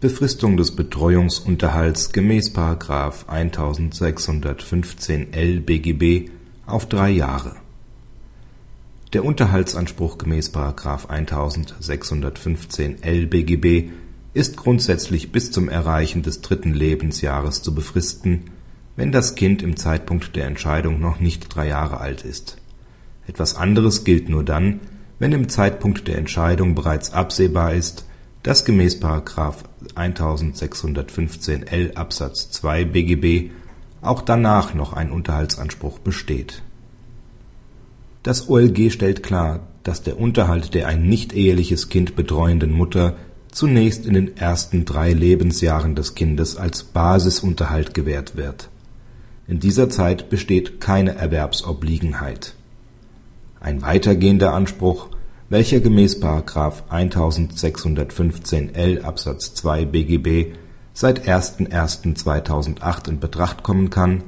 Befristung 0.00 0.56
des 0.56 0.70
Betreuungsunterhalts 0.70 2.12
gemäß§ 2.12 2.54
1615l 3.26 5.60
BGB 5.60 6.30
auf 6.64 6.88
drei 6.88 7.10
Jahre. 7.10 7.56
Der 9.12 9.26
Unterhaltsanspruch 9.26 10.16
gemäß§ 10.16 10.54
1615l 11.06 13.26
BGB 13.26 13.90
ist 14.32 14.56
grundsätzlich 14.56 15.32
bis 15.32 15.50
zum 15.50 15.68
Erreichen 15.68 16.22
des 16.22 16.40
dritten 16.40 16.72
Lebensjahres 16.72 17.60
zu 17.60 17.74
befristen, 17.74 18.44
wenn 18.96 19.12
das 19.12 19.34
Kind 19.34 19.60
im 19.60 19.76
Zeitpunkt 19.76 20.34
der 20.34 20.46
Entscheidung 20.46 20.98
noch 20.98 21.20
nicht 21.20 21.54
drei 21.54 21.68
Jahre 21.68 22.00
alt 22.00 22.24
ist. 22.24 22.56
Etwas 23.26 23.54
anderes 23.54 24.04
gilt 24.04 24.30
nur 24.30 24.44
dann, 24.44 24.80
wenn 25.18 25.32
im 25.32 25.50
Zeitpunkt 25.50 26.08
der 26.08 26.16
Entscheidung 26.16 26.74
bereits 26.74 27.12
absehbar 27.12 27.74
ist 27.74 28.06
dass 28.42 28.64
gemäß§ 28.64 29.00
1615l 29.94 31.94
Absatz 31.94 32.50
2 32.50 32.84
BGB 32.84 33.50
auch 34.02 34.22
danach 34.22 34.74
noch 34.74 34.94
ein 34.94 35.10
Unterhaltsanspruch 35.10 35.98
besteht. 35.98 36.62
Das 38.22 38.48
OLG 38.48 38.90
stellt 38.90 39.22
klar, 39.22 39.60
dass 39.82 40.02
der 40.02 40.18
Unterhalt 40.18 40.74
der 40.74 40.88
ein 40.88 41.08
nicht-eheliches 41.08 41.88
Kind 41.88 42.16
betreuenden 42.16 42.72
Mutter 42.72 43.16
zunächst 43.50 44.06
in 44.06 44.14
den 44.14 44.36
ersten 44.36 44.84
drei 44.84 45.12
Lebensjahren 45.12 45.94
des 45.94 46.14
Kindes 46.14 46.56
als 46.56 46.84
Basisunterhalt 46.84 47.94
gewährt 47.94 48.36
wird. 48.36 48.68
In 49.48 49.58
dieser 49.58 49.90
Zeit 49.90 50.30
besteht 50.30 50.80
keine 50.80 51.16
Erwerbsobliegenheit. 51.16 52.54
Ein 53.58 53.82
weitergehender 53.82 54.54
Anspruch 54.54 55.08
welcher 55.50 55.80
gemäß§ 55.80 56.22
1615l 56.88 59.02
Absatz 59.02 59.52
2 59.54 59.84
BGB 59.84 60.54
seit 60.92 61.28
01.01.2008 61.28 63.08
in 63.08 63.18
Betracht 63.18 63.64
kommen 63.64 63.90
kann, 63.90 64.22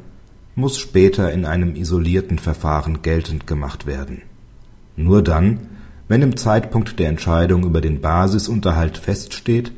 muss 0.56 0.78
später 0.78 1.32
in 1.32 1.44
einem 1.44 1.76
isolierten 1.76 2.40
Verfahren 2.40 3.02
geltend 3.02 3.46
gemacht 3.46 3.86
werden. 3.86 4.22
Nur 4.96 5.22
dann, 5.22 5.68
wenn 6.08 6.22
im 6.22 6.36
Zeitpunkt 6.36 6.98
der 6.98 7.08
Entscheidung 7.08 7.64
über 7.64 7.80
den 7.80 8.00
Basisunterhalt 8.00 8.98
feststeht, 8.98 9.70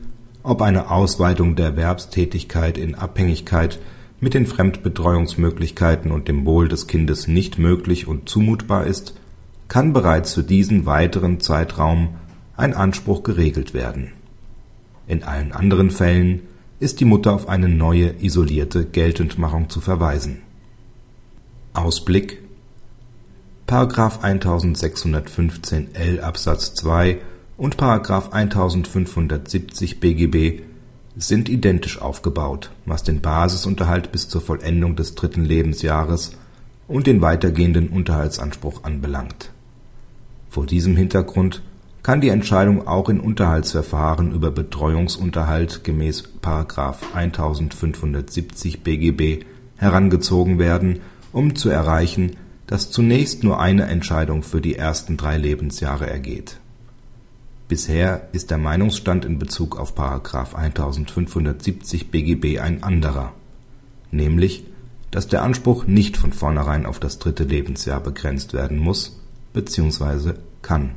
ob 0.42 0.62
eine 0.62 0.90
Ausweitung 0.90 1.56
der 1.56 1.66
Erwerbstätigkeit 1.66 2.78
in 2.78 2.94
Abhängigkeit 2.94 3.80
mit 4.18 4.32
den 4.32 4.46
Fremdbetreuungsmöglichkeiten 4.46 6.10
und 6.10 6.26
dem 6.26 6.46
Wohl 6.46 6.68
des 6.68 6.86
Kindes 6.86 7.28
nicht 7.28 7.58
möglich 7.58 8.08
und 8.08 8.30
zumutbar 8.30 8.86
ist 8.86 9.14
kann 9.68 9.92
bereits 9.92 10.34
für 10.34 10.42
diesen 10.42 10.86
weiteren 10.86 11.40
Zeitraum 11.40 12.16
ein 12.56 12.74
Anspruch 12.74 13.22
geregelt 13.22 13.74
werden. 13.74 14.12
In 15.06 15.22
allen 15.22 15.52
anderen 15.52 15.90
Fällen 15.90 16.42
ist 16.80 17.00
die 17.00 17.04
Mutter 17.04 17.32
auf 17.32 17.48
eine 17.48 17.68
neue 17.68 18.22
isolierte 18.22 18.84
Geltendmachung 18.84 19.70
zu 19.70 19.80
verweisen. 19.80 20.42
Ausblick§ 21.72 22.40
1615l 24.20 26.20
Absatz 26.20 26.74
2 26.74 27.18
und§ 27.56 27.76
1570 28.30 30.00
BGB 30.00 30.62
sind 31.16 31.48
identisch 31.48 32.02
aufgebaut, 32.02 32.70
was 32.86 33.04
den 33.04 33.20
Basisunterhalt 33.20 34.12
bis 34.12 34.28
zur 34.28 34.40
Vollendung 34.40 34.96
des 34.96 35.14
dritten 35.14 35.44
Lebensjahres 35.44 36.32
und 36.88 37.06
den 37.06 37.22
weitergehenden 37.22 37.88
Unterhaltsanspruch 37.88 38.84
anbelangt 38.84 39.53
vor 40.54 40.66
diesem 40.66 40.96
Hintergrund 40.96 41.62
kann 42.04 42.20
die 42.20 42.28
Entscheidung 42.28 42.86
auch 42.86 43.08
in 43.08 43.18
Unterhaltsverfahren 43.18 44.30
über 44.30 44.52
Betreuungsunterhalt 44.52 45.82
gemäß§ 45.82 46.28
1570 47.12 48.84
BGB 48.84 49.44
herangezogen 49.76 50.60
werden, 50.60 51.00
um 51.32 51.56
zu 51.56 51.70
erreichen, 51.70 52.36
dass 52.68 52.92
zunächst 52.92 53.42
nur 53.42 53.58
eine 53.58 53.86
Entscheidung 53.86 54.44
für 54.44 54.60
die 54.60 54.76
ersten 54.76 55.16
drei 55.16 55.38
Lebensjahre 55.38 56.08
ergeht. 56.08 56.60
Bisher 57.66 58.28
ist 58.30 58.52
der 58.52 58.58
Meinungsstand 58.58 59.24
in 59.24 59.40
Bezug 59.40 59.76
auf§ 59.76 59.98
1570 60.54 62.12
BGB 62.12 62.60
ein 62.60 62.84
anderer, 62.84 63.32
nämlich, 64.12 64.62
dass 65.10 65.26
der 65.26 65.42
Anspruch 65.42 65.88
nicht 65.88 66.16
von 66.16 66.32
vornherein 66.32 66.86
auf 66.86 67.00
das 67.00 67.18
dritte 67.18 67.42
Lebensjahr 67.42 67.98
begrenzt 67.98 68.52
werden 68.52 68.78
muss 68.78 69.20
bzw. 69.54 70.34
kann 70.60 70.96